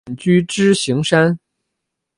[0.09, 1.37] 隐居支硎山。